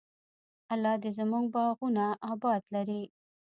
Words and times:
الله 0.73 0.93
دې 1.01 1.09
زموږ 1.17 1.45
باغونه 1.55 2.05
اباد 2.31 2.61
لري. 2.75 3.01